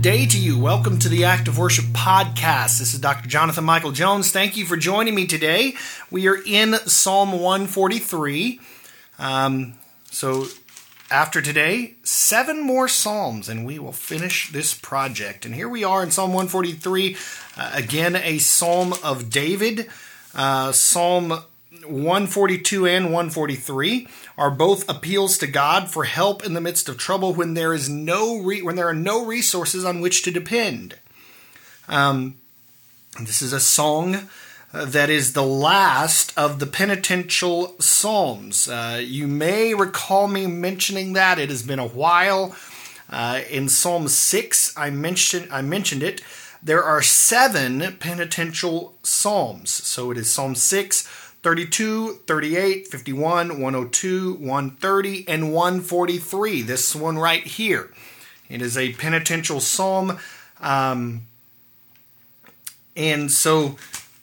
Day 0.00 0.24
to 0.24 0.38
you. 0.38 0.58
Welcome 0.58 0.98
to 1.00 1.10
the 1.10 1.24
Act 1.24 1.46
of 1.46 1.58
Worship 1.58 1.84
podcast. 1.86 2.78
This 2.78 2.94
is 2.94 3.00
Dr. 3.00 3.28
Jonathan 3.28 3.64
Michael 3.64 3.92
Jones. 3.92 4.30
Thank 4.30 4.56
you 4.56 4.64
for 4.64 4.78
joining 4.78 5.14
me 5.14 5.26
today. 5.26 5.74
We 6.10 6.26
are 6.26 6.38
in 6.46 6.72
Psalm 6.86 7.32
143. 7.32 8.58
Um, 9.18 9.74
so, 10.10 10.46
after 11.10 11.42
today, 11.42 11.96
seven 12.02 12.62
more 12.62 12.88
Psalms, 12.88 13.50
and 13.50 13.66
we 13.66 13.78
will 13.78 13.92
finish 13.92 14.50
this 14.50 14.72
project. 14.72 15.44
And 15.44 15.54
here 15.54 15.68
we 15.68 15.84
are 15.84 16.02
in 16.02 16.10
Psalm 16.10 16.30
143, 16.30 17.16
uh, 17.58 17.70
again, 17.74 18.16
a 18.16 18.38
Psalm 18.38 18.94
of 19.04 19.28
David. 19.28 19.86
Uh, 20.34 20.72
Psalm 20.72 21.42
142 21.86 22.86
and 22.86 23.06
143 23.06 24.06
are 24.36 24.50
both 24.50 24.88
appeals 24.88 25.38
to 25.38 25.46
God 25.46 25.90
for 25.90 26.04
help 26.04 26.44
in 26.44 26.54
the 26.54 26.60
midst 26.60 26.88
of 26.88 26.98
trouble 26.98 27.34
when 27.34 27.54
there 27.54 27.72
is 27.72 27.88
no 27.88 28.38
re- 28.38 28.62
when 28.62 28.76
there 28.76 28.88
are 28.88 28.94
no 28.94 29.24
resources 29.24 29.84
on 29.84 30.00
which 30.00 30.22
to 30.22 30.30
depend. 30.30 30.96
Um, 31.88 32.36
this 33.18 33.42
is 33.42 33.52
a 33.52 33.60
song 33.60 34.28
uh, 34.72 34.84
that 34.84 35.10
is 35.10 35.32
the 35.32 35.42
last 35.42 36.32
of 36.38 36.60
the 36.60 36.66
penitential 36.66 37.74
psalms. 37.80 38.68
Uh, 38.68 39.00
you 39.02 39.26
may 39.26 39.74
recall 39.74 40.28
me 40.28 40.46
mentioning 40.46 41.14
that 41.14 41.38
it 41.38 41.48
has 41.48 41.62
been 41.62 41.80
a 41.80 41.86
while. 41.86 42.54
Uh, 43.08 43.40
in 43.50 43.68
Psalm 43.68 44.06
six, 44.06 44.72
I 44.76 44.90
mentioned 44.90 45.48
I 45.50 45.62
mentioned 45.62 46.02
it. 46.02 46.22
There 46.62 46.84
are 46.84 47.02
seven 47.02 47.96
penitential 47.98 48.94
psalms, 49.02 49.70
so 49.70 50.10
it 50.10 50.18
is 50.18 50.30
Psalm 50.30 50.54
six. 50.54 51.08
32, 51.42 52.20
38, 52.26 52.86
51, 52.86 53.60
102, 53.60 54.34
130, 54.34 55.28
and 55.28 55.52
143. 55.52 56.62
This 56.62 56.94
one 56.94 57.18
right 57.18 57.42
here. 57.42 57.90
It 58.48 58.60
is 58.60 58.76
a 58.76 58.92
penitential 58.94 59.60
psalm. 59.60 60.18
Um, 60.60 61.26
and 62.96 63.30
so 63.30 63.76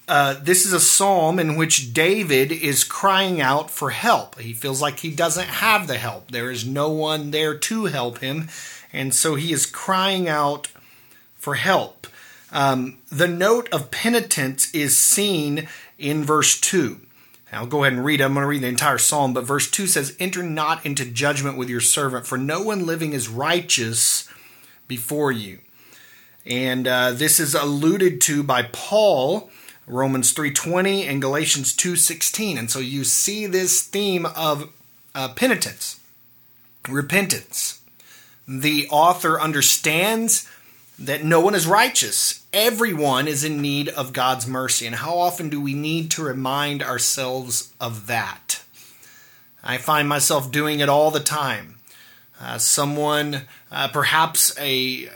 uh, 0.08 0.36
this 0.42 0.66
is 0.66 0.74
a 0.74 0.80
psalm 0.80 1.40
in 1.40 1.56
which 1.56 1.94
David 1.94 2.52
is 2.52 2.84
crying 2.84 3.42
out 3.42 3.72
for 3.72 3.90
help. 3.90 4.40
He 4.40 4.54
feels 4.54 4.82
like 4.82 5.00
he 5.00 5.12
doesn't 5.12 5.48
have 5.48 5.88
the 5.88 5.98
help, 5.98 6.32
there 6.32 6.52
is 6.52 6.66
no 6.66 6.90
one 6.90 7.32
there 7.32 7.58
to 7.58 7.86
help 7.86 8.20
him. 8.20 8.50
And 8.94 9.14
so 9.14 9.36
he 9.36 9.52
is 9.52 9.66
crying 9.66 10.30
out 10.30 10.70
for 11.36 11.56
help. 11.56 12.08
Um, 12.52 13.00
the 13.12 13.28
note 13.28 13.68
of 13.74 13.92
penitence 13.92 14.74
is 14.74 14.96
seen 14.96 15.68
in 15.98 16.24
verse 16.24 16.60
2. 16.60 17.02
I'll 17.52 17.66
go 17.66 17.84
ahead 17.84 17.94
and 17.94 18.04
read. 18.04 18.22
I'm 18.22 18.34
going 18.34 18.44
to 18.44 18.48
read 18.48 18.64
the 18.64 18.68
entire 18.68 18.98
psalm, 18.98 19.34
but 19.34 19.46
verse 19.46 19.72
2 19.72 19.88
says, 19.88 20.16
Enter 20.20 20.44
not 20.44 20.86
into 20.86 21.06
judgment 21.06 21.58
with 21.58 21.70
your 21.70 21.80
servant, 21.80 22.28
for 22.28 22.38
no 22.38 22.62
one 22.62 22.86
living 22.86 23.14
is 23.14 23.30
righteous 23.30 24.28
before 24.88 25.32
you. 25.32 25.60
And 26.46 26.88
uh, 26.88 27.12
this 27.12 27.40
is 27.40 27.56
alluded 27.56 28.22
to 28.22 28.44
by 28.44 28.64
Paul, 28.64 29.50
Romans 29.86 30.34
3.20 30.34 31.08
and 31.08 31.22
Galatians 31.22 31.76
2.16. 31.76 32.58
And 32.58 32.72
so 32.72 32.80
you 32.80 33.04
see 33.04 33.46
this 33.46 33.82
theme 33.82 34.26
of 34.26 34.70
uh, 35.16 35.30
penitence, 35.30 36.00
repentance. 36.88 37.82
The 38.48 38.88
author 38.90 39.40
understands 39.40 40.50
that 41.00 41.24
no 41.24 41.40
one 41.40 41.54
is 41.56 41.68
righteous. 41.68 42.44
Everyone 42.52 43.28
is 43.28 43.44
in 43.44 43.62
need 43.62 43.90
of 43.90 44.14
God's 44.14 44.48
mercy. 44.48 44.88
And 44.88 44.96
how 44.96 45.18
often 45.18 45.50
do 45.50 45.62
we 45.62 45.74
need 45.74 46.10
to 46.12 46.24
remind 46.24 46.82
ourselves 46.82 47.74
of 47.80 48.08
that? 48.08 48.64
I 49.64 49.78
find 49.78 50.08
myself 50.08 50.52
doing 50.52 50.80
it 50.80 50.90
all 50.90 51.12
the 51.12 51.20
time. 51.20 51.76
Uh, 52.40 52.58
someone, 52.58 53.42
uh, 53.72 53.88
perhaps 53.90 54.58
a 54.60 55.10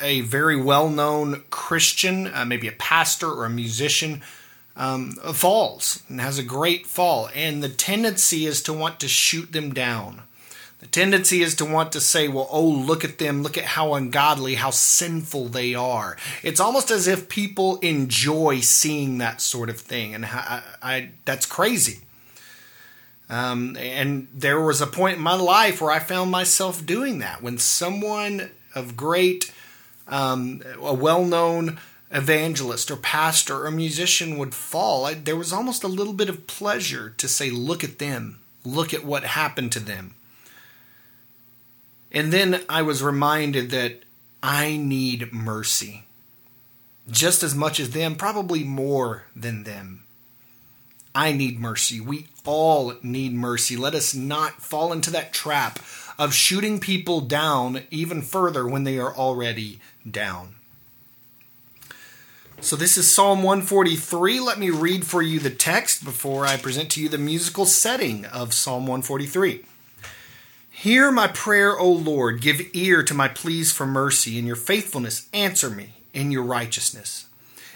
a 0.00 0.20
very 0.22 0.60
well 0.60 0.90
known 0.90 1.42
Christian, 1.50 2.26
uh, 2.26 2.44
maybe 2.44 2.68
a 2.68 2.72
pastor 2.72 3.30
or 3.30 3.46
a 3.46 3.50
musician, 3.50 4.22
um, 4.76 5.12
falls 5.12 6.02
and 6.08 6.20
has 6.20 6.38
a 6.38 6.42
great 6.42 6.86
fall, 6.86 7.30
and 7.34 7.62
the 7.62 7.68
tendency 7.68 8.44
is 8.44 8.62
to 8.64 8.72
want 8.72 9.00
to 9.00 9.08
shoot 9.08 9.52
them 9.52 9.72
down 9.72 10.23
the 10.84 10.90
tendency 10.90 11.40
is 11.40 11.54
to 11.54 11.64
want 11.64 11.92
to 11.92 12.00
say, 12.00 12.28
well, 12.28 12.46
oh, 12.50 12.68
look 12.68 13.04
at 13.04 13.16
them, 13.16 13.42
look 13.42 13.56
at 13.56 13.64
how 13.64 13.94
ungodly, 13.94 14.56
how 14.56 14.68
sinful 14.68 15.46
they 15.46 15.74
are. 15.74 16.18
It's 16.42 16.60
almost 16.60 16.90
as 16.90 17.08
if 17.08 17.30
people 17.30 17.78
enjoy 17.78 18.60
seeing 18.60 19.16
that 19.16 19.40
sort 19.40 19.70
of 19.70 19.80
thing, 19.80 20.14
and 20.14 20.26
I, 20.26 20.62
I 20.82 21.10
that's 21.24 21.46
crazy. 21.46 22.00
Um, 23.30 23.78
and 23.78 24.28
there 24.34 24.60
was 24.60 24.82
a 24.82 24.86
point 24.86 25.16
in 25.16 25.22
my 25.22 25.36
life 25.36 25.80
where 25.80 25.90
I 25.90 26.00
found 26.00 26.30
myself 26.30 26.84
doing 26.84 27.20
that. 27.20 27.42
When 27.42 27.56
someone 27.56 28.50
of 28.74 28.94
great, 28.94 29.54
um, 30.06 30.60
a 30.82 30.92
well 30.92 31.24
known 31.24 31.78
evangelist 32.10 32.90
or 32.90 32.96
pastor 32.96 33.64
or 33.64 33.70
musician 33.70 34.36
would 34.36 34.54
fall, 34.54 35.06
I, 35.06 35.14
there 35.14 35.34
was 35.34 35.50
almost 35.50 35.82
a 35.82 35.88
little 35.88 36.12
bit 36.12 36.28
of 36.28 36.46
pleasure 36.46 37.14
to 37.16 37.26
say, 37.26 37.48
look 37.48 37.82
at 37.82 37.98
them, 37.98 38.40
look 38.66 38.92
at 38.92 39.02
what 39.02 39.24
happened 39.24 39.72
to 39.72 39.80
them. 39.80 40.14
And 42.14 42.32
then 42.32 42.62
I 42.68 42.82
was 42.82 43.02
reminded 43.02 43.70
that 43.70 44.04
I 44.40 44.76
need 44.76 45.32
mercy. 45.32 46.04
Just 47.10 47.42
as 47.42 47.54
much 47.54 47.80
as 47.80 47.90
them, 47.90 48.14
probably 48.14 48.62
more 48.62 49.24
than 49.34 49.64
them. 49.64 50.04
I 51.14 51.32
need 51.32 51.60
mercy. 51.60 52.00
We 52.00 52.28
all 52.46 52.94
need 53.02 53.34
mercy. 53.34 53.76
Let 53.76 53.94
us 53.94 54.14
not 54.14 54.62
fall 54.62 54.92
into 54.92 55.10
that 55.10 55.32
trap 55.32 55.80
of 56.18 56.32
shooting 56.32 56.78
people 56.78 57.20
down 57.20 57.82
even 57.90 58.22
further 58.22 58.66
when 58.66 58.84
they 58.84 58.98
are 58.98 59.14
already 59.14 59.80
down. 60.08 60.54
So, 62.60 62.76
this 62.76 62.96
is 62.96 63.14
Psalm 63.14 63.42
143. 63.42 64.40
Let 64.40 64.58
me 64.58 64.70
read 64.70 65.04
for 65.04 65.20
you 65.20 65.38
the 65.38 65.50
text 65.50 66.04
before 66.04 66.46
I 66.46 66.56
present 66.56 66.90
to 66.92 67.02
you 67.02 67.10
the 67.10 67.18
musical 67.18 67.66
setting 67.66 68.24
of 68.24 68.54
Psalm 68.54 68.86
143. 68.86 69.64
Hear 70.76 71.12
my 71.12 71.28
prayer, 71.28 71.78
O 71.78 71.88
Lord. 71.88 72.40
Give 72.40 72.60
ear 72.74 73.04
to 73.04 73.14
my 73.14 73.28
pleas 73.28 73.70
for 73.70 73.86
mercy. 73.86 74.38
In 74.38 74.44
your 74.46 74.56
faithfulness, 74.56 75.28
answer 75.32 75.70
me 75.70 75.90
in 76.12 76.32
your 76.32 76.42
righteousness. 76.42 77.26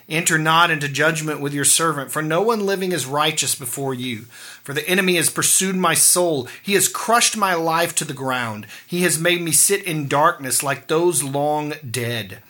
Enter 0.09 0.37
not 0.37 0.71
into 0.73 0.89
judgment 0.89 1.41
with 1.41 1.55
your 1.55 1.65
servant, 1.65 2.11
for 2.11 2.23
no 2.23 2.43
one 2.43 2.67
living 2.67 2.91
is 2.91 3.07
righteous 3.07 3.55
before 3.55 3.95
you. 3.95 4.23
For 4.65 4.75
the 4.75 4.87
enemy 4.89 5.15
has 5.15 5.31
pursued 5.31 5.77
my 5.77 5.95
soul. 5.95 6.49
He 6.61 6.75
has 6.75 6.89
crushed 6.89 7.37
my 7.37 7.55
life 7.55 7.95
to 7.95 8.05
the 8.05 8.13
ground. 8.13 8.67
He 8.85 9.03
has 9.03 9.17
made 9.17 9.43
me 9.43 9.53
sit 9.53 9.85
in 9.85 10.09
darkness 10.09 10.65
like 10.65 10.89
those 10.89 11.23
long 11.23 11.75
dead. 11.89 12.43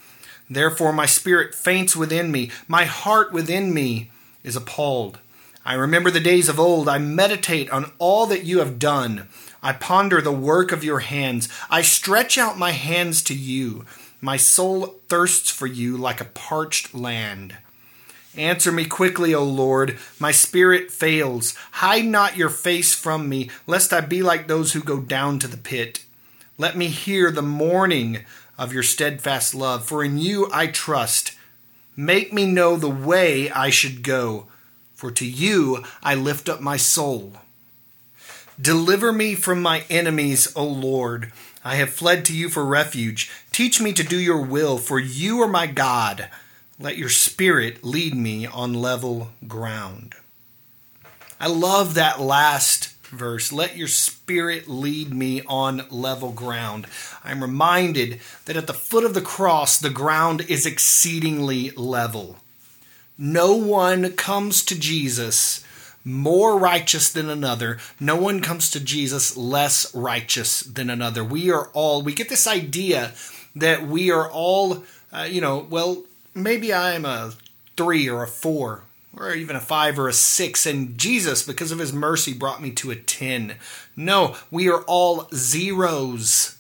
Therefore, 0.49 0.95
my 0.95 1.07
spirit 1.07 1.55
faints 1.55 1.95
within 1.95 2.33
me. 2.33 2.51
My 2.67 2.87
heart 2.87 3.33
within 3.33 3.75
me 3.75 4.11
is 4.43 4.57
appalled. 4.57 5.19
I 5.65 5.75
remember 5.75 6.11
the 6.11 6.21
days 6.21 6.49
of 6.49 6.59
old. 6.59 6.89
I 6.89 6.99
meditate 6.99 7.71
on 7.71 7.93
all 7.99 8.27
that 8.27 8.45
you 8.45 8.59
have 8.59 8.79
done. 8.79 9.29
I 9.63 9.73
ponder 9.73 10.21
the 10.21 10.33
work 10.33 10.73
of 10.73 10.85
your 10.85 11.01
hands. 11.01 11.49
I 11.69 11.83
stretch 11.83 12.39
out 12.39 12.59
my 12.59 12.71
hands 12.71 13.23
to 13.25 13.35
you. 13.35 13.85
My 14.21 14.37
soul 14.37 14.99
thirsts 15.09 15.51
for 15.51 15.67
you 15.67 15.97
like 15.97 16.21
a 16.21 16.27
parched 16.27 16.95
land. 16.95 17.57
Answer 18.37 18.71
me 18.71 18.85
quickly, 18.85 19.35
O 19.35 19.43
Lord. 19.43 19.99
My 20.19 20.31
spirit 20.31 20.91
fails. 20.91 21.57
Hide 21.73 22.05
not 22.05 22.37
your 22.37 22.51
face 22.51 22.95
from 22.95 23.29
me, 23.29 23.51
lest 23.67 23.93
I 23.93 24.01
be 24.01 24.23
like 24.23 24.47
those 24.47 24.73
who 24.73 24.81
go 24.81 25.01
down 25.01 25.39
to 25.41 25.49
the 25.49 25.57
pit. 25.57 26.05
Let 26.57 26.77
me 26.77 26.87
hear 26.87 27.31
the 27.31 27.43
morning 27.43 28.25
of 28.57 28.73
your 28.73 28.83
steadfast 28.83 29.55
love, 29.55 29.85
for 29.87 30.05
in 30.05 30.19
you 30.19 30.49
I 30.53 30.67
trust. 30.69 31.37
Make 31.97 32.33
me 32.33 32.47
know 32.47 32.77
the 32.77 32.89
way 32.89 33.51
I 33.51 33.71
should 33.71 34.03
go, 34.03 34.47
for 34.99 35.13
to 35.13 35.25
you 35.25 35.85
I 36.03 36.17
lift 36.17 36.49
up 36.49 36.61
my 36.61 36.77
soul. 36.77 37.35
Deliver 38.61 39.13
me 39.13 39.37
from 39.37 39.63
my 39.63 39.85
enemies, 39.89 40.53
O 40.57 40.67
Lord. 40.67 41.33
I 41.65 41.77
have 41.77 41.91
fled 41.91 42.25
to 42.25 42.37
you 42.37 42.49
for 42.49 42.67
refuge. 42.67 43.31
Teach 43.53 43.81
me 43.81 43.93
to 43.93 44.03
do 44.03 44.19
your 44.19 44.43
will, 44.43 44.77
for 44.77 44.99
you 44.99 45.41
are 45.41 45.47
my 45.49 45.69
God. 45.69 46.29
Let 46.81 46.97
your 46.97 47.11
spirit 47.11 47.85
lead 47.85 48.17
me 48.17 48.45
on 48.45 48.75
level 48.75 49.29
ground. 49.47 50.17
I 51.39 51.47
love 51.47 51.95
that 51.95 52.21
last 52.21 52.97
verse. 53.05 53.53
Let 53.53 53.77
your 53.77 53.87
spirit 53.87 54.67
lead 54.67 55.15
me 55.15 55.43
on 55.43 55.87
level 55.93 56.33
ground. 56.33 56.89
I'm 57.23 57.41
reminded 57.41 58.19
that 58.47 58.57
at 58.57 58.67
the 58.67 58.75
foot 58.75 59.05
of 59.05 59.15
the 59.15 59.21
cross, 59.21 59.79
the 59.79 59.91
ground 59.91 60.41
is 60.49 60.67
exceedingly 60.67 61.71
level. 61.71 62.39
No 63.19 63.57
one 63.57 64.13
comes 64.13 64.65
to 64.67 64.79
Jesus 64.79 65.65
more 66.05 66.57
righteous 66.57 67.13
than 67.13 67.29
another. 67.29 67.79
No 67.99 68.17
one 68.17 68.41
comes 68.41 68.71
to 68.71 68.81
Jesus 68.81 69.37
less 69.37 69.93
righteous 69.95 70.61
than 70.61 70.89
another. 70.89 71.25
We 71.25 71.51
are 71.51 71.69
all, 71.73 72.03
we 72.03 72.15
get 72.15 72.29
this 72.29 72.47
idea 72.47 73.13
that 73.57 73.87
we 73.87 74.11
are 74.11 74.31
all, 74.31 74.85
uh, 75.13 75.27
you 75.29 75.41
know, 75.41 75.67
well, 75.69 76.05
maybe 76.35 76.73
I'm 76.73 77.05
a 77.05 77.33
three 77.77 78.09
or 78.09 78.23
a 78.23 78.29
four 78.29 78.85
or 79.17 79.35
even 79.35 79.57
a 79.57 79.61
five 79.61 79.99
or 79.99 80.09
a 80.09 80.13
six, 80.13 80.65
and 80.65 80.97
Jesus, 80.97 81.43
because 81.43 81.73
of 81.73 81.79
his 81.79 81.93
mercy, 81.93 82.33
brought 82.33 82.63
me 82.63 82.71
to 82.73 82.91
a 82.91 82.97
10. 82.97 83.57
No, 83.97 84.37
we 84.51 84.69
are 84.69 84.83
all 84.83 85.29
zeros. 85.35 86.59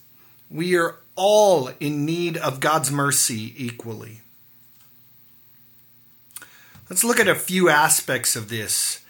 We 0.50 0.76
are 0.76 0.96
all 1.14 1.70
in 1.78 2.04
need 2.04 2.37
of 2.37 2.58
God's 2.58 2.90
mercy 2.90 3.54
equally. 3.56 4.22
Let's 6.90 7.05
look 7.05 7.20
at 7.20 7.29
a 7.29 7.35
few 7.35 7.69
aspects 7.69 8.35
of 8.35 8.49
this. 8.49 9.02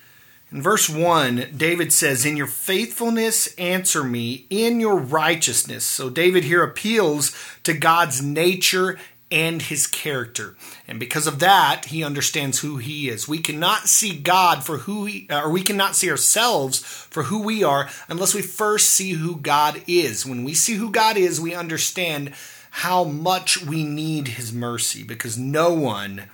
In 0.50 0.60
verse 0.60 0.88
1, 0.88 1.54
David 1.56 1.92
says, 1.92 2.26
In 2.26 2.36
your 2.36 2.48
faithfulness, 2.48 3.54
answer 3.54 4.02
me, 4.02 4.46
in 4.50 4.80
your 4.80 4.96
righteousness. 4.96 5.84
So 5.84 6.10
David 6.10 6.42
here 6.42 6.64
appeals 6.64 7.36
to 7.62 7.74
God's 7.74 8.20
nature 8.20 8.98
and 9.30 9.62
his 9.62 9.86
character. 9.86 10.56
And 10.88 10.98
because 10.98 11.28
of 11.28 11.38
that, 11.38 11.84
he 11.86 12.02
understands 12.02 12.60
who 12.60 12.78
he 12.78 13.08
is. 13.08 13.28
We 13.28 13.38
cannot 13.38 13.86
see 13.86 14.18
God 14.18 14.64
for 14.64 14.78
who 14.78 15.04
he, 15.04 15.28
uh, 15.30 15.42
or 15.42 15.50
we 15.50 15.62
cannot 15.62 15.94
see 15.94 16.10
ourselves 16.10 16.78
for 16.80 17.24
who 17.24 17.42
we 17.42 17.62
are 17.62 17.88
unless 18.08 18.34
we 18.34 18.42
first 18.42 18.90
see 18.90 19.12
who 19.12 19.36
God 19.36 19.82
is. 19.86 20.26
When 20.26 20.42
we 20.42 20.54
see 20.54 20.74
who 20.74 20.90
God 20.90 21.16
is, 21.16 21.40
we 21.40 21.54
understand 21.54 22.32
how 22.70 23.04
much 23.04 23.62
we 23.62 23.84
need 23.84 24.28
his 24.28 24.52
mercy 24.52 25.04
because 25.04 25.38
no 25.38 25.72
one 25.72 26.28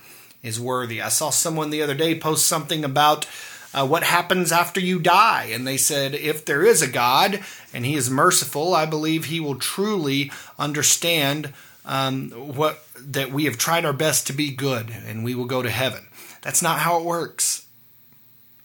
is 0.45 0.61
worthy. 0.61 1.03
I 1.03 1.09
saw 1.09 1.31
someone 1.31 1.71
the 1.71 1.83
other 1.83 1.95
day 1.95 2.17
post 2.17 2.47
something 2.47 2.85
about 2.85 3.27
uh, 3.73 3.85
what 3.85 4.05
happens 4.05 4.53
after 4.53 4.79
you 4.79 5.01
die. 5.01 5.49
And 5.53 5.67
they 5.67 5.77
said, 5.77 6.15
if 6.15 6.45
there 6.45 6.63
is 6.63 6.81
a 6.83 6.87
God 6.87 7.43
and 7.73 7.85
he 7.85 7.95
is 7.95 8.09
merciful, 8.09 8.75
I 8.75 8.87
believe 8.87 9.25
he 9.25 9.41
will 9.41 9.57
truly 9.57 10.31
understand 10.59 11.53
um, 11.85 12.31
what 12.31 12.85
that 12.97 13.33
we 13.33 13.47
have 13.47 13.59
tried 13.59 13.85
our 13.85 13.93
best 13.93 14.27
to 14.29 14.33
be 14.33 14.51
good 14.51 14.95
and 15.07 15.25
we 15.25 15.35
will 15.35 15.47
go 15.47 15.63
to 15.63 15.71
heaven. 15.71 16.07
That's 16.43 16.63
not 16.63 16.79
how 16.79 17.01
it 17.01 17.05
works. 17.05 17.67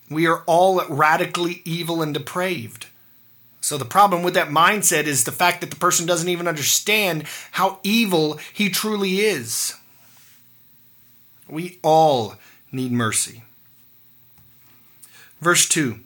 We 0.09 0.27
are 0.27 0.43
all 0.45 0.85
radically 0.87 1.61
evil 1.65 2.01
and 2.01 2.13
depraved. 2.13 2.87
So 3.61 3.77
the 3.77 3.85
problem 3.85 4.23
with 4.23 4.35
that 4.35 4.47
mindset 4.49 5.03
is 5.03 5.23
the 5.23 5.31
fact 5.31 5.61
that 5.61 5.69
the 5.69 5.75
person 5.75 6.05
doesn't 6.05 6.29
even 6.29 6.47
understand 6.47 7.25
how 7.51 7.79
evil 7.83 8.39
he 8.53 8.69
truly 8.69 9.19
is. 9.19 9.75
We 11.49 11.79
all 11.81 12.35
need 12.71 12.91
mercy. 12.91 13.43
Verse 15.41 15.67
2 15.69 15.99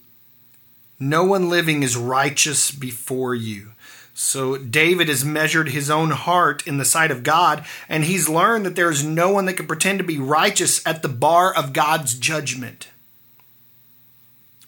No 0.99 1.23
one 1.23 1.49
living 1.49 1.83
is 1.83 1.97
righteous 1.97 2.71
before 2.71 3.35
you. 3.35 3.69
So 4.15 4.57
David 4.57 5.07
has 5.07 5.25
measured 5.25 5.69
his 5.69 5.89
own 5.89 6.11
heart 6.11 6.67
in 6.67 6.77
the 6.77 6.85
sight 6.85 7.09
of 7.09 7.23
God, 7.23 7.65
and 7.89 8.03
he's 8.03 8.29
learned 8.29 8.63
that 8.65 8.75
there 8.75 8.91
is 8.91 9.03
no 9.03 9.31
one 9.31 9.45
that 9.45 9.55
can 9.55 9.65
pretend 9.65 9.97
to 9.99 10.05
be 10.05 10.19
righteous 10.19 10.85
at 10.85 11.01
the 11.01 11.09
bar 11.09 11.53
of 11.53 11.73
God's 11.73 12.13
judgment. 12.17 12.89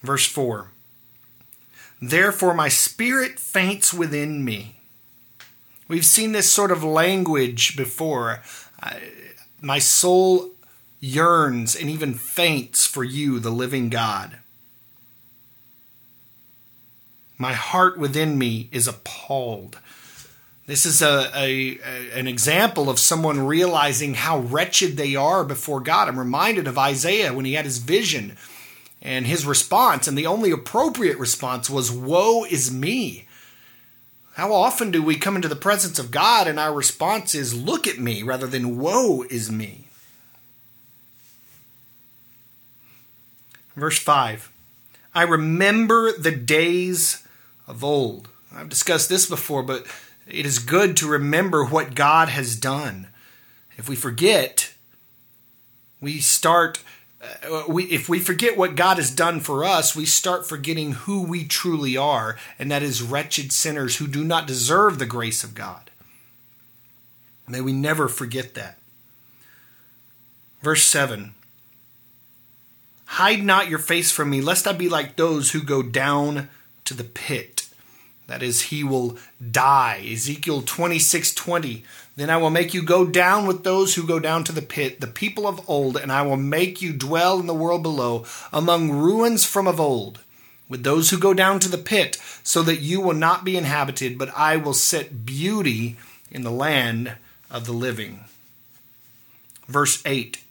Verse 0.01 0.25
4 0.25 0.71
Therefore 2.01 2.54
my 2.54 2.69
spirit 2.69 3.39
faints 3.39 3.94
within 3.94 4.44
me. 4.44 4.80
We've 5.88 6.06
seen 6.06 6.31
this 6.31 6.51
sort 6.51 6.71
of 6.71 6.83
language 6.83 7.78
before. 7.78 8.42
my 9.62 9.80
soul 9.80 10.55
yearns 11.06 11.75
and 11.75 11.90
even 11.90 12.13
faints 12.13 12.86
for 12.86 13.04
you, 13.04 13.40
the 13.40 13.52
living 13.52 13.90
God. 13.90 14.40
My 17.38 17.54
heart 17.54 17.98
within 17.98 18.38
me 18.38 18.69
is 18.72 18.88
appalled. 18.88 19.78
This 20.68 20.86
is 20.86 21.02
a, 21.02 21.30
a, 21.36 21.78
a, 21.86 22.19
an 22.19 22.28
example 22.28 22.90
of 22.90 22.98
someone 22.98 23.46
realizing 23.46 24.16
how 24.16 24.40
wretched 24.40 24.98
they 24.98 25.16
are 25.16 25.44
before 25.44 25.80
God. 25.80 26.07
I'm 26.07 26.18
reminded 26.18 26.66
of 26.66 26.78
Isaiah 26.78 27.34
when 27.34 27.46
he 27.46 27.54
had 27.54 27.66
his 27.66 27.78
vision 27.78 28.36
and 29.02 29.28
his 29.28 29.46
response, 29.46 30.07
and 30.07 30.18
the 30.18 30.25
only 30.25 30.50
appropriate 30.50 31.19
response 31.19 31.69
was, 31.69 31.92
Woe 31.92 32.46
is 32.46 32.72
me. 32.72 33.28
How 34.34 34.52
often 34.52 34.90
do 34.90 35.04
we 35.04 35.16
come 35.16 35.36
into 35.36 35.48
the 35.48 35.56
presence 35.56 36.00
of 36.00 36.10
God 36.10 36.48
and 36.48 36.60
our 36.60 36.74
response 36.74 37.36
is, 37.36 37.54
Look 37.54 37.86
at 37.86 38.00
me, 38.00 38.24
rather 38.24 38.48
than, 38.48 38.80
Woe 38.80 39.24
is 39.30 39.52
me? 39.52 39.84
Verse 43.75 44.00
5 44.00 44.51
I 45.13 45.24
remember 45.24 46.12
the 46.12 46.31
days 46.31 47.25
of 47.68 47.83
old. 47.83 48.27
I've 48.54 48.69
discussed 48.69 49.10
this 49.10 49.25
before, 49.25 49.63
but 49.63 49.86
it 50.27 50.45
is 50.45 50.60
good 50.60 50.98
to 50.98 51.07
remember 51.07 51.63
what 51.63 51.95
God 51.95 52.30
has 52.30 52.56
done. 52.56 53.07
If 53.77 53.88
we 53.89 53.95
forget, 53.95 54.74
we 56.01 56.19
start. 56.19 56.81
Uh, 57.22 57.63
we, 57.68 57.86
if 57.86 58.07
we 58.07 58.19
forget 58.19 58.56
what 58.56 58.75
God 58.75 58.98
has 58.98 59.10
done 59.10 59.39
for 59.39 59.63
us, 59.63 59.95
we 59.95 60.06
start 60.06 60.48
forgetting 60.48 60.92
who 60.92 61.24
we 61.24 61.44
truly 61.44 61.98
are, 61.98 62.38
and 62.60 62.69
that 62.69 62.83
is 62.83 63.01
wretched 63.01 63.51
sinners 63.51 63.98
who 63.98 64.06
do 64.06 64.24
not 64.24 64.45
deserve 64.45 65.00
the 65.00 65.07
grace 65.07 65.44
of 65.44 65.56
God. 65.56 65.89
May 67.48 67.62
we 67.62 67.74
never 67.74 68.07
forget 68.07 68.54
that. 68.54 68.78
Verse 70.62 70.83
7 70.83 71.36
Hide 73.15 73.45
not 73.45 73.69
your 73.69 73.79
face 73.79 74.12
from 74.12 74.29
me, 74.29 74.41
lest 74.41 74.67
I 74.67 74.73
be 74.73 74.89
like 74.89 75.15
those 75.15 75.51
who 75.51 75.63
go 75.63 75.81
down 75.81 76.50
to 76.83 76.94
the 76.94 77.06
pit. 77.06 77.65
That 78.27 78.44
is, 78.44 78.63
he 78.63 78.83
will 78.83 79.17
die. 79.39 80.06
Ezekiel 80.12 80.63
26 80.63 81.33
20. 81.33 81.85
Then 82.17 82.29
I 82.29 82.35
will 82.35 82.50
make 82.50 82.73
you 82.73 82.83
go 82.83 83.06
down 83.06 83.47
with 83.47 83.63
those 83.63 83.95
who 83.95 84.06
go 84.06 84.19
down 84.19 84.44
to 84.44 84.51
the 84.51 84.62
pit, 84.62 85.00
the 85.00 85.07
people 85.07 85.47
of 85.47 85.62
old, 85.69 85.95
and 85.95 86.12
I 86.12 86.23
will 86.23 86.35
make 86.35 86.81
you 86.81 86.91
dwell 86.91 87.39
in 87.39 87.47
the 87.47 87.53
world 87.53 87.83
below, 87.83 88.25
among 88.51 88.91
ruins 88.91 89.45
from 89.45 89.65
of 89.65 89.79
old, 89.79 90.19
with 90.68 90.83
those 90.83 91.09
who 91.09 91.18
go 91.18 91.33
down 91.33 91.61
to 91.61 91.69
the 91.69 91.77
pit, 91.77 92.18
so 92.44 92.63
that 92.63 92.81
you 92.81 93.00
will 93.00 93.13
not 93.13 93.45
be 93.45 93.56
inhabited, 93.56 94.18
but 94.18 94.29
I 94.35 94.57
will 94.57 94.73
set 94.73 95.25
beauty 95.25 95.95
in 96.29 96.44
the 96.44 96.51
land 96.51 97.16
of 97.49 97.66
the 97.66 97.71
living. 97.71 98.25
Verse 99.69 100.04
8 100.06 100.42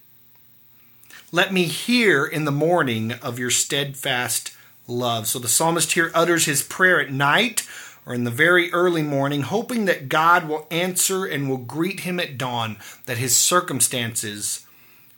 Let 1.35 1.51
me 1.51 1.63
hear 1.63 2.25
in 2.25 2.45
the 2.45 2.49
morning 2.49 3.11
of 3.11 3.37
your 3.37 3.49
steadfast 3.49 4.55
love. 4.87 5.27
So 5.27 5.37
the 5.37 5.49
psalmist 5.49 5.91
here 5.91 6.09
utters 6.15 6.45
his 6.45 6.63
prayer 6.63 7.01
at 7.01 7.11
night 7.11 7.67
or 8.05 8.13
in 8.13 8.23
the 8.23 8.31
very 8.31 8.71
early 8.71 9.01
morning, 9.01 9.41
hoping 9.41 9.83
that 9.83 10.07
God 10.07 10.47
will 10.47 10.65
answer 10.71 11.25
and 11.25 11.49
will 11.49 11.57
greet 11.57 11.99
him 11.99 12.21
at 12.21 12.37
dawn, 12.37 12.77
that 13.05 13.17
his 13.17 13.35
circumstances 13.35 14.65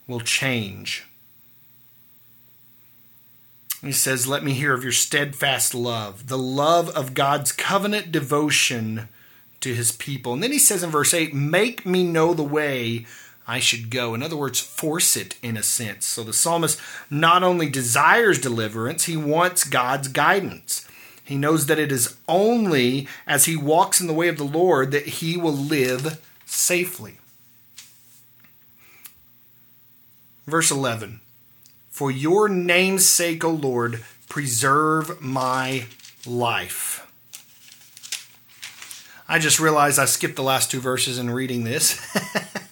will 0.07 0.19
change. 0.19 1.05
He 3.83 3.91
says, 3.91 4.25
Let 4.25 4.43
me 4.43 4.53
hear 4.53 4.74
of 4.74 4.81
your 4.81 4.93
steadfast 4.93 5.75
love, 5.75 6.29
the 6.29 6.38
love 6.39 6.89
of 6.97 7.13
God's 7.13 7.51
covenant 7.51 8.12
devotion 8.12 9.07
to 9.59 9.75
his 9.75 9.91
people. 9.91 10.33
And 10.33 10.41
then 10.41 10.51
he 10.51 10.57
says 10.57 10.81
in 10.81 10.89
verse 10.89 11.13
8, 11.13 11.36
Make 11.36 11.86
me 11.86 12.03
know 12.03 12.33
the 12.33 12.41
way 12.41 13.05
I 13.48 13.60
should 13.60 13.89
go. 13.89 14.13
In 14.13 14.22
other 14.22 14.36
words, 14.36 14.60
force 14.60 15.16
it 15.16 15.38
in 15.42 15.56
a 15.56 15.63
sense. 15.63 16.06
So 16.06 16.24
the 16.24 16.34
psalmist 16.34 16.80
not 17.10 17.44
only 17.44 17.70
desires 17.70 18.39
deliverance, 18.39 19.06
he 19.06 19.16
wants 19.16 19.63
God's 19.63 20.10
guidance. 20.10 20.86
He 21.24 21.38
knows 21.38 21.66
that 21.68 21.80
it 21.80 21.92
is 21.92 22.18
only 22.27 23.08
as 23.25 23.46
he 23.46 23.56
walks 23.56 24.01
in 24.01 24.08
the 24.08 24.13
way 24.13 24.27
of 24.27 24.38
the 24.38 24.44
Lord 24.44 24.92
that 24.92 25.06
he 25.06 25.38
will 25.38 25.54
live 25.54 26.22
safely. 26.46 27.20
Verse 30.46 30.70
11 30.70 31.22
For 31.89 32.12
your 32.12 32.50
name's 32.50 33.08
sake, 33.08 33.44
O 33.46 33.50
Lord, 33.50 34.04
preserve 34.27 35.22
my 35.22 35.86
life. 36.25 37.06
I 39.30 39.39
just 39.39 39.60
realized 39.60 40.00
I 40.00 40.06
skipped 40.06 40.38
the 40.38 40.44
last 40.44 40.72
two 40.72 40.80
verses 40.80 41.18
in 41.18 41.30
reading 41.30 41.66
this. 41.66 42.00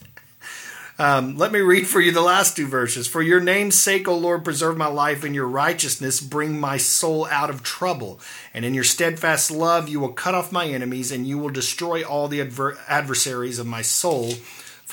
Um, 0.97 1.37
let 1.37 1.51
me 1.51 1.59
read 1.59 1.87
for 1.87 1.99
you 1.99 2.13
the 2.13 2.21
last 2.21 2.55
two 2.55 2.67
verses. 2.67 3.05
For 3.05 3.21
your 3.21 3.41
name's 3.41 3.75
sake, 3.75 4.07
O 4.07 4.17
Lord, 4.17 4.45
preserve 4.45 4.77
my 4.77 4.87
life. 4.87 5.25
In 5.25 5.33
your 5.33 5.47
righteousness, 5.47 6.21
bring 6.21 6.57
my 6.57 6.77
soul 6.77 7.27
out 7.29 7.49
of 7.49 7.63
trouble. 7.63 8.21
And 8.53 8.63
in 8.63 8.73
your 8.73 8.85
steadfast 8.85 9.51
love, 9.51 9.89
you 9.89 9.99
will 9.99 10.13
cut 10.13 10.35
off 10.35 10.53
my 10.53 10.67
enemies, 10.67 11.11
and 11.11 11.27
you 11.27 11.37
will 11.37 11.49
destroy 11.49 12.03
all 12.03 12.29
the 12.29 12.39
adver- 12.39 12.77
adversaries 12.87 13.59
of 13.59 13.67
my 13.67 13.81
soul. 13.81 14.35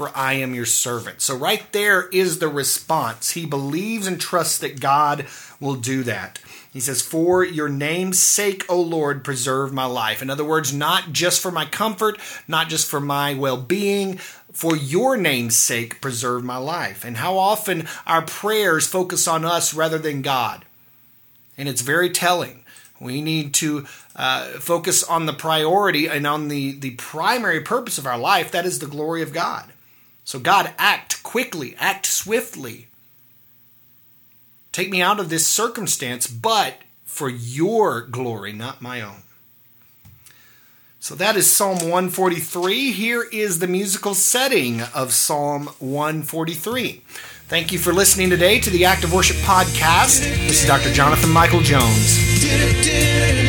For 0.02 0.11
I 0.16 0.32
am 0.32 0.52
your 0.52 0.66
servant. 0.66 1.21
So, 1.21 1.37
right 1.37 1.73
there 1.73 2.09
is 2.09 2.40
the 2.40 2.49
response. 2.49 3.30
He 3.30 3.47
believes 3.47 4.09
and 4.09 4.21
trusts 4.21 4.59
that 4.59 4.80
God 4.80 5.26
will 5.61 5.76
do 5.76 6.02
that. 6.02 6.40
He 6.73 6.80
says, 6.80 7.02
For 7.02 7.44
your 7.44 7.68
name's 7.68 8.21
sake, 8.21 8.64
O 8.68 8.80
Lord, 8.80 9.23
preserve 9.23 9.73
my 9.73 9.85
life. 9.85 10.21
In 10.21 10.28
other 10.28 10.42
words, 10.42 10.73
not 10.73 11.12
just 11.12 11.40
for 11.40 11.52
my 11.52 11.66
comfort, 11.66 12.18
not 12.49 12.68
just 12.68 12.90
for 12.90 12.99
my 12.99 13.35
well 13.35 13.56
being, 13.56 14.16
for 14.52 14.75
your 14.75 15.16
name's 15.16 15.56
sake, 15.56 16.00
preserve 16.00 16.42
my 16.42 16.56
life. 16.56 17.04
And 17.04 17.18
how 17.18 17.38
often 17.38 17.87
our 18.04 18.23
prayers 18.23 18.88
focus 18.88 19.28
on 19.28 19.44
us 19.44 19.73
rather 19.73 19.99
than 19.99 20.21
God. 20.21 20.64
and 21.56 21.68
it's 21.68 21.82
very 21.82 22.11
telling. 22.11 22.64
We 23.00 23.23
need 23.23 23.54
to 23.54 23.87
uh, 24.16 24.47
focus 24.59 25.04
on 25.04 25.26
the 25.26 25.32
priority 25.32 26.09
and 26.09 26.26
on 26.26 26.49
the, 26.49 26.73
the 26.73 26.92
primary 26.92 27.61
purpose 27.61 27.99
of 27.99 28.06
our 28.06 28.18
life 28.18 28.50
that 28.50 28.66
is 28.66 28.80
the 28.80 28.87
glory 28.88 29.23
of 29.23 29.32
God. 29.32 29.72
So, 30.25 30.38
God, 30.38 30.73
act 30.79 31.23
quickly, 31.23 31.75
act 31.79 32.07
swiftly. 32.07 32.88
Take 34.71 34.91
me 34.91 35.02
out 35.02 35.21
of 35.21 35.29
this 35.29 35.47
circumstance, 35.47 36.26
but 36.26 36.76
for 37.05 37.29
your 37.29 38.00
glory, 38.00 38.52
not 38.52 38.81
my 38.81 39.00
own. 39.02 39.23
So 41.02 41.17
that 41.17 41.37
is 41.37 41.52
Psalm 41.52 41.79
143. 41.79 42.93
Here 42.93 43.25
is 43.25 43.59
the 43.59 43.67
musical 43.67 44.14
setting 44.14 44.83
of 44.95 45.12
Psalm 45.12 45.67
143. 45.81 47.02
Thank 47.49 47.73
you 47.73 47.79
for 47.81 47.93
listening 47.93 48.31
today 48.31 48.61
to 48.61 48.71
the 48.71 48.85
Act 48.85 49.02
of 49.02 49.12
Worship 49.12 49.37
podcast. 49.38 50.21
This 50.47 50.62
is 50.62 50.69
Dr. 50.69 50.93
Jonathan 50.93 51.31
Michael 51.31 51.61
Jones. 51.61 53.41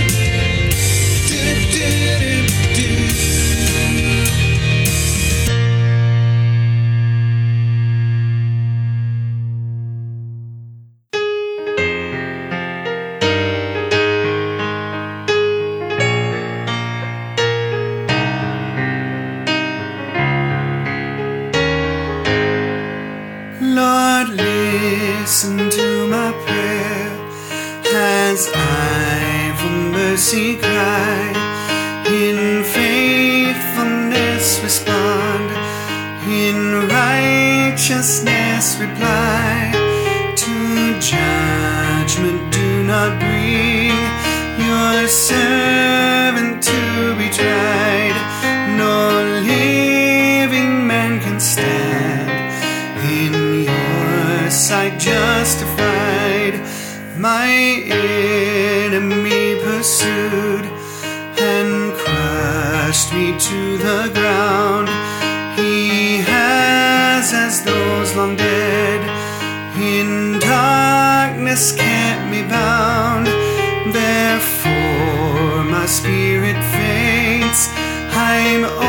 Judgment 42.24 42.53
do 42.53 42.84
not 42.84 43.20
bring 43.20 43.92
your 44.65 45.08
servant 45.08 46.63
to 46.63 47.15
be 47.18 47.30
tried, 47.30 48.15
no 48.77 49.42
living 49.44 50.88
man 50.88 51.20
can 51.20 51.39
stand 51.39 52.30
in 53.12 53.63
your 53.63 54.50
sight 54.50 55.00
justified. 55.00 56.60
My 57.18 57.48
enemy 57.89 59.60
pursued 59.62 60.65
and 61.38 61.94
crushed 61.98 63.13
me 63.13 63.38
to 63.38 63.77
the 63.77 64.12
ground. 64.13 64.88
He 65.58 66.18
has, 66.22 67.34
as 67.34 67.63
those 67.63 68.15
long 68.15 68.36
dead, 68.36 69.01
in 69.77 70.39
darkness 70.39 71.72
me 71.74 72.02
bound. 72.50 73.27
Therefore, 73.93 75.63
my 75.63 75.85
spirit 75.85 76.57
faints. 76.75 77.69
I'm 78.15 78.83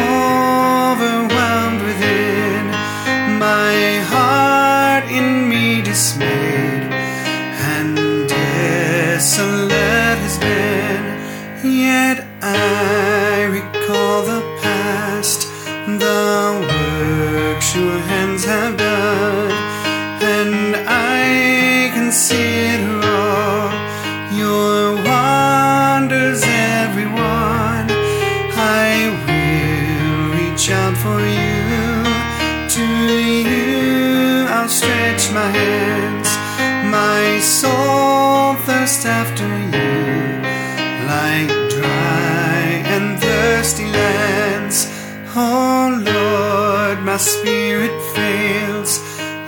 Oh 45.36 46.00
Lord, 46.00 47.02
my 47.04 47.16
spirit 47.16 47.90
fails. 48.14 49.00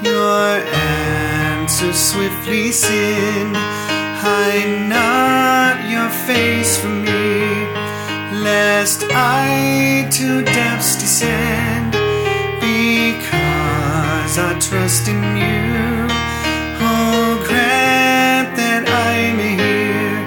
Your 0.03 0.59
answer 1.63 1.93
swiftly 1.93 2.73
sin. 2.73 3.55
Hide 3.55 4.89
not 4.89 5.89
your 5.89 6.09
face 6.27 6.77
from 6.77 7.05
me, 7.05 7.67
lest 8.43 9.05
I 9.11 10.09
to 10.11 10.43
depths 10.43 10.97
descend. 10.97 11.93
Because 12.61 14.39
I 14.39 14.59
trust 14.59 15.07
in 15.07 15.23
you. 15.37 16.09
Oh, 16.83 17.45
grant 17.47 18.57
that 18.57 18.83
I 18.91 19.33
may 19.39 19.55
hear 19.55 20.27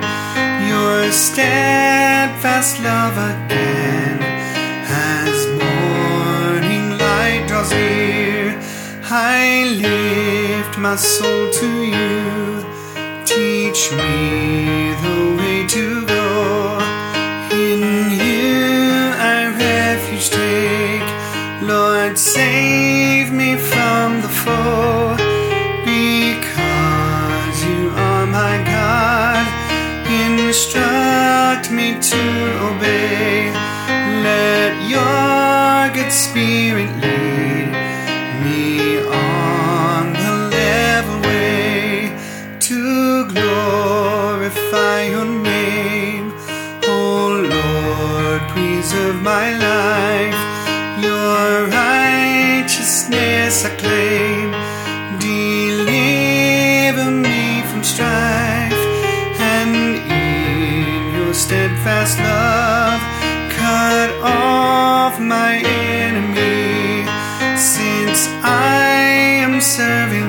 your 0.72 1.12
steadfast 1.12 2.82
love 2.82 3.18
again 3.18 4.09
I 9.12 9.66
lift 9.82 10.78
my 10.78 10.96
soul 10.96 11.50
to 11.50 11.84
you. 11.84 12.63
Teach 13.25 13.92
me 13.92 14.94
the 15.01 15.36
way 15.39 15.66
to 15.66 16.06
go. 16.06 16.78
In 17.51 18.12
you 18.12 19.10
I 19.18 19.50
refuge 19.58 20.30
take. 20.30 21.10
Lord, 21.68 22.20
save 22.20 23.32
me 23.32 23.58
from 23.58 24.22
the 24.22 24.30
foe. 24.30 25.16
Because 25.84 27.56
you 27.66 27.89
are 27.89 28.28
my 28.28 28.62
God, 28.63 29.48
instruct 30.50 31.72
me 31.72 31.98
to 32.00 32.24
obey. 32.70 33.50
Let 34.22 34.88
your 34.88 35.89
good 35.96 36.12
spirit 36.12 36.92
lead 37.01 37.69
my 49.36 49.50
life. 49.71 50.41
Your 51.07 51.45
righteousness 51.86 53.53
I 53.69 53.71
claim. 53.83 54.48
Deliver 55.31 57.07
me 57.27 57.41
from 57.69 57.81
strife, 57.93 58.83
and 59.53 59.74
in 60.24 60.95
your 61.15 61.33
steadfast 61.43 62.15
love, 62.29 63.01
cut 63.59 64.09
off 64.24 65.13
my 65.36 65.53
enemy. 66.05 67.05
Since 67.74 68.19
I 68.43 68.95
am 69.45 69.53
serving. 69.77 70.28